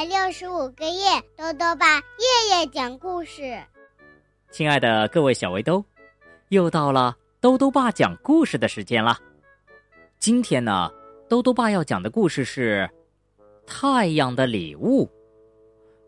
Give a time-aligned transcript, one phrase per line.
[0.00, 3.62] 百六十五个夜，豆豆爸夜夜讲故事。
[4.50, 5.84] 亲爱的各位小围兜，
[6.48, 9.18] 又到了兜兜爸讲故事的时间了。
[10.18, 10.90] 今天呢，
[11.28, 12.88] 兜兜爸要讲的故事是
[13.66, 15.04] 《太阳的礼物》。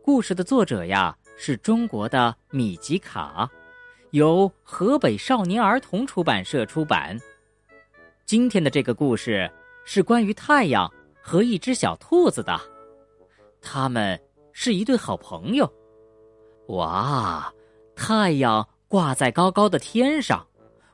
[0.03, 3.47] 故事的作者呀是中国的米吉卡，
[4.13, 7.21] 由河北少年儿童出版社出版。
[8.25, 9.53] 今天的这个故事
[9.85, 10.91] 是关于太阳
[11.21, 12.59] 和一只小兔子的。
[13.63, 14.21] 他们
[14.53, 15.73] 是一对好朋友。
[16.69, 17.51] 哇，
[17.97, 20.47] 太阳挂在高高的天上，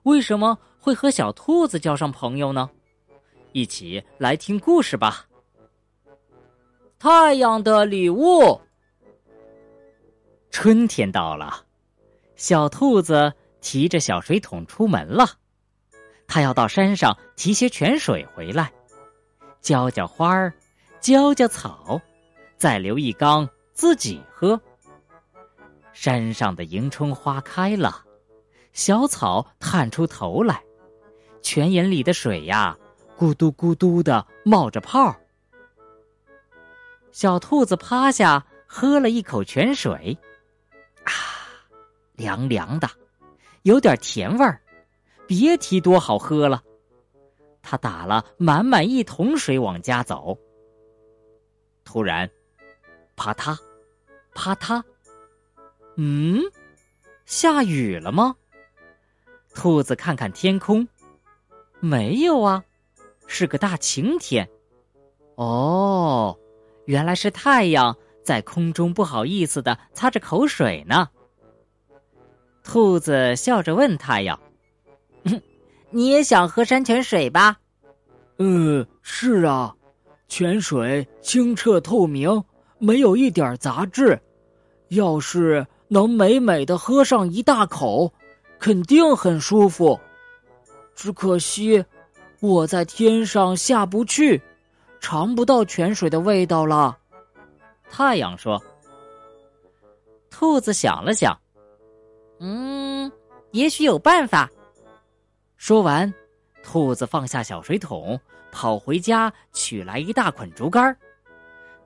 [0.05, 2.71] 为什么会和小兔子交上朋友呢？
[3.53, 5.27] 一起来听故事吧。
[6.99, 8.61] 太阳的礼物。
[10.51, 11.65] 春天到了，
[12.37, 15.27] 小兔子提着小水桶出门了。
[16.27, 18.73] 它要到山上提些泉水回来，
[19.61, 20.53] 浇浇花儿，
[21.01, 22.01] 浇浇草。
[22.59, 24.61] 再留一缸自己喝。
[25.93, 28.05] 山上的迎春花开了，
[28.73, 30.63] 小草探出头来，
[31.41, 32.77] 泉眼里的水呀，
[33.17, 35.17] 咕嘟咕嘟的冒着泡。
[37.11, 40.17] 小兔子趴下喝了一口泉水，
[41.05, 41.11] 啊，
[42.13, 42.89] 凉凉的，
[43.63, 44.61] 有点甜味儿，
[45.27, 46.63] 别提多好喝了。
[47.61, 50.39] 他打了满满一桶水往家走，
[51.85, 52.31] 突然。
[53.19, 53.59] 啪嗒，
[54.33, 54.81] 啪嗒，
[55.97, 56.41] 嗯，
[57.27, 58.37] 下雨了吗？
[59.53, 60.87] 兔子看看天空，
[61.81, 62.63] 没有啊，
[63.27, 64.49] 是个大晴天。
[65.35, 66.39] 哦，
[66.85, 71.09] 原来是太阳在空中不好意思的擦着口水呢。
[72.63, 74.39] 兔子笑着问太阳
[75.91, 77.59] ：“你也想喝山泉水吧
[78.39, 79.75] ？”“嗯，是啊，
[80.29, 82.41] 泉水清澈透明。”
[82.79, 84.21] 没有一点杂质，
[84.89, 88.13] 要是能美美的喝上一大口，
[88.59, 89.99] 肯定很舒服。
[90.95, 91.85] 只可惜
[92.41, 94.41] 我在天上下不去，
[95.01, 96.97] 尝不到泉水的味道了。
[97.91, 98.63] 太阳说
[100.31, 101.39] ：“兔子想了想，
[102.39, 103.11] 嗯，
[103.53, 104.51] 也许有办法。”
[105.57, 106.13] 说完，
[106.63, 108.21] 兔子放下小水桶，
[108.53, 110.97] 跑回家取来一大捆竹竿。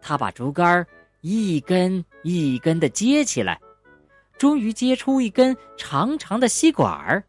[0.03, 0.85] 他把竹竿
[1.21, 3.59] 一根一根的接起来，
[4.37, 7.23] 终于接出一根长长的吸管儿。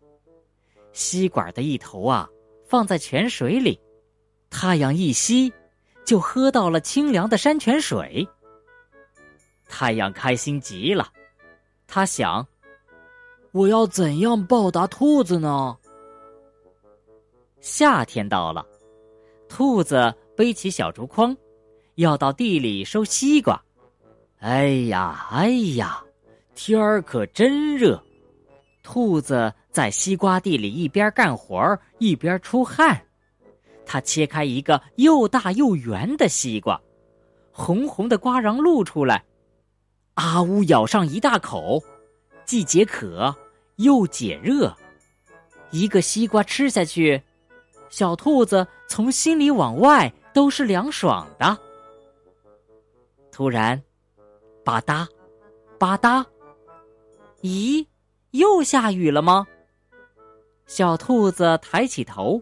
[0.92, 2.28] 吸管的一头啊，
[2.68, 3.80] 放在泉水里，
[4.50, 5.54] 太阳一吸，
[6.04, 8.28] 就喝到了清凉的山泉水。
[9.70, 11.08] 太阳开心极了，
[11.88, 12.46] 他想：
[13.52, 15.78] 我要怎样报答兔子呢？
[17.60, 18.66] 夏天到了，
[19.48, 21.36] 兔子背起小竹筐。
[21.96, 23.62] 要到地里收西瓜，
[24.40, 26.04] 哎呀哎呀，
[26.56, 28.02] 天儿可真热！
[28.82, 33.00] 兔子在西瓜地里一边干活一边出汗。
[33.86, 36.80] 它切开一个又大又圆的西瓜，
[37.52, 39.24] 红红的瓜瓤露出来，
[40.16, 41.82] 啊呜，咬上一大口，
[42.44, 43.36] 既解渴
[43.76, 44.76] 又解热。
[45.70, 47.22] 一个西瓜吃下去，
[47.90, 51.58] 小兔子从心里往外都是凉爽的。
[53.34, 53.82] 突然，
[54.64, 55.08] 吧嗒，
[55.80, 56.24] 吧嗒，
[57.42, 57.88] 咦，
[58.30, 59.48] 又下雨了吗？
[60.68, 62.40] 小兔子抬起头，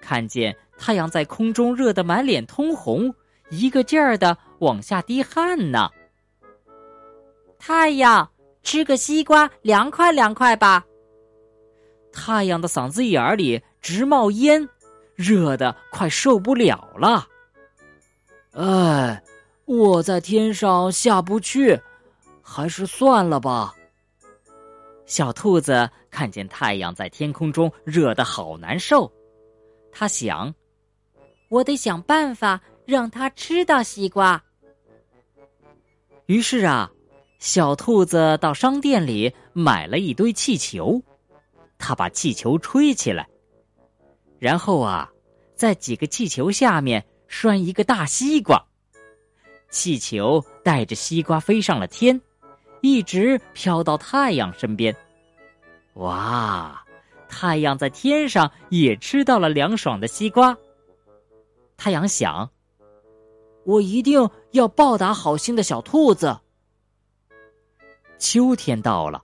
[0.00, 3.14] 看见太阳在空中热得满脸通红，
[3.50, 5.88] 一个劲儿的往下滴汗呢。
[7.56, 8.28] 太阳，
[8.64, 10.84] 吃个西瓜，凉快凉快吧。
[12.12, 14.68] 太阳的嗓子眼儿里直冒烟，
[15.14, 17.28] 热的快受不了了。
[18.54, 19.22] 哎。
[19.68, 21.78] 我在天上下不去，
[22.40, 23.74] 还是算了吧。
[25.04, 29.12] 小兔子看见太阳在天空中热得好难受，
[29.92, 30.54] 它想：
[31.50, 34.42] 我得想办法让它吃到西瓜。
[36.24, 36.90] 于是啊，
[37.38, 40.98] 小兔子到商店里买了一堆气球，
[41.76, 43.28] 它把气球吹起来，
[44.38, 45.12] 然后啊，
[45.54, 48.64] 在几个气球下面拴一个大西瓜。
[49.70, 52.20] 气球带着西瓜飞上了天，
[52.80, 54.94] 一直飘到太阳身边。
[55.94, 56.84] 哇！
[57.28, 60.56] 太阳在天上也吃到了凉爽的西瓜。
[61.76, 62.50] 太阳想：
[63.64, 66.38] 我一定要报答好心的小兔子。
[68.18, 69.22] 秋天到了，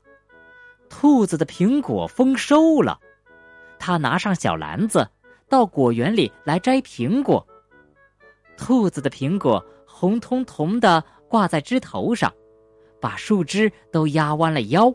[0.90, 3.00] 兔子的苹果丰收了，
[3.78, 5.08] 它拿上小篮子
[5.48, 7.44] 到果园里来摘苹果。
[8.58, 9.64] 兔子的苹果。
[9.96, 12.34] 红彤彤的，挂在枝头上，
[13.00, 14.92] 把树枝都压弯了腰，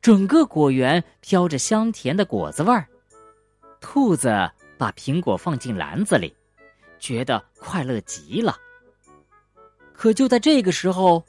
[0.00, 2.86] 整个果园飘着香甜的果子味儿。
[3.80, 4.48] 兔子
[4.78, 6.32] 把苹果放进篮子里，
[7.00, 8.56] 觉得快乐极了。
[9.92, 11.24] 可就在这个时候，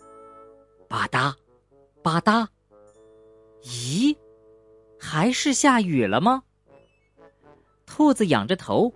[0.88, 1.34] 吧嗒，
[2.04, 2.46] 吧嗒，
[3.64, 4.16] 咦，
[5.00, 6.44] 还是下雨了吗？
[7.88, 8.94] 兔子仰着头，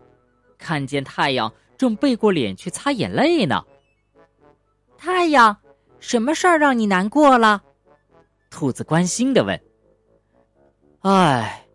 [0.60, 3.66] 看见太阳正背过脸去擦眼泪呢。
[4.98, 5.56] 太阳，
[6.00, 7.62] 什么事儿让你难过了？
[8.50, 9.62] 兔子关心的问。
[11.02, 11.66] 唉，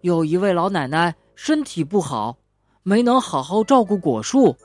[0.00, 2.36] 有一位老奶奶身体不好，
[2.82, 4.56] 没能好好照顾果树，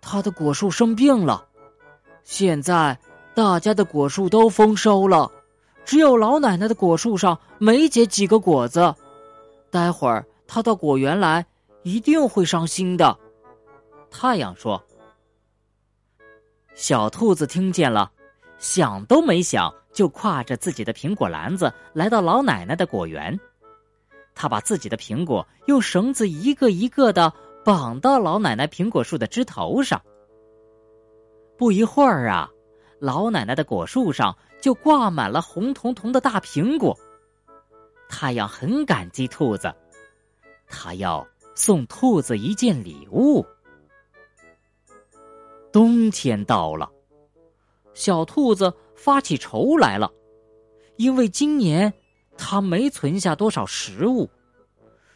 [0.00, 1.46] 她的果树生病了。
[2.24, 2.98] 现在
[3.34, 5.30] 大家的果树都丰收了，
[5.84, 8.94] 只有老奶奶的果树上没结几个果子。
[9.70, 11.46] 待会儿她到果园来，
[11.84, 13.16] 一定会伤心的。
[14.10, 14.82] 太阳说。
[16.80, 18.10] 小兔子听见了，
[18.56, 23.38] 想都没想，就挎着自己的苹果篮子来到老奶奶的果园。
[24.34, 27.30] 他把自己的苹果用绳子一个一个的
[27.62, 30.00] 绑到老奶奶苹果树的枝头上。
[31.58, 32.48] 不一会儿啊，
[32.98, 36.98] 老奶奶的果树上就挂满了红彤彤的大苹果。
[38.08, 39.70] 太阳很感激兔子，
[40.66, 43.44] 他要送兔子一件礼物。
[45.72, 46.90] 冬天到了，
[47.94, 50.10] 小兔子发起愁来了，
[50.96, 51.92] 因为今年
[52.36, 54.28] 它没存下多少食物。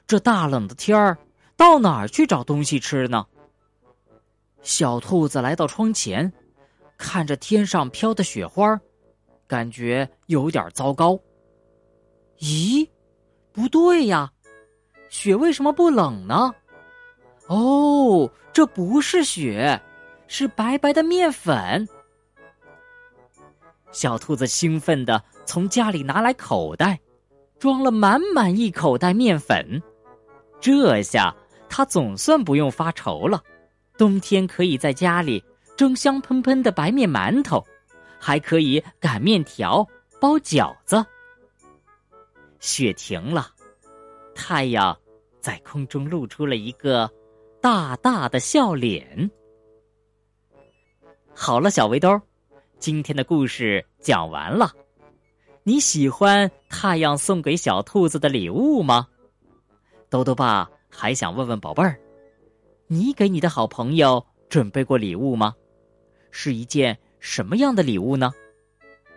[0.07, 1.19] 这大冷的天儿，
[1.57, 3.27] 到哪儿去找东西吃呢？
[4.63, 6.33] 小兔子来到窗前，
[6.97, 8.81] 看着天上飘的雪花，
[9.47, 11.19] 感觉有点糟糕。
[12.39, 12.89] 咦，
[13.53, 14.31] 不对呀，
[15.09, 16.55] 雪为什么不冷呢？
[17.49, 19.81] 哦，这不是雪。
[20.27, 21.87] 是白白的面粉。
[23.93, 26.99] 小兔子兴奋的从家里拿来口袋，
[27.59, 29.81] 装了满满一口袋面粉。
[30.61, 31.35] 这下
[31.69, 33.43] 它总算不用发愁了，
[33.97, 35.45] 冬天可以在家里
[35.77, 37.65] 蒸香喷喷的白面馒头，
[38.19, 39.87] 还可以擀面条、
[40.21, 41.05] 包饺子。
[42.59, 43.49] 雪停了，
[44.35, 44.97] 太阳
[45.39, 47.09] 在空中露出了一个
[47.61, 49.31] 大大的笑脸。
[51.37, 52.21] 好了，小围兜，
[52.79, 54.71] 今天的故事讲完了。
[55.65, 59.09] 你喜欢太阳送给小兔子的礼物吗？
[60.09, 61.99] 兜兜爸还想问问宝贝儿，
[62.87, 65.55] 你给你的好朋友准备过礼物吗？
[66.31, 68.33] 是一件什么样的礼物呢？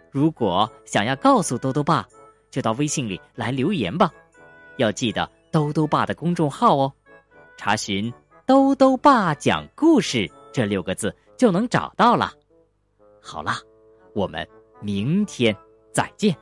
[0.10, 2.08] 如果想要告诉兜兜爸，
[2.50, 4.12] 就到微信里来留言吧。
[4.78, 6.92] 要记得兜兜爸的公众号哦，
[7.58, 8.12] 查询
[8.48, 11.16] “兜兜爸讲故事”这六个字。
[11.38, 12.31] 就能找到了。
[13.22, 13.54] 好了，
[14.13, 14.48] 我们
[14.81, 15.56] 明天
[15.92, 16.36] 再见。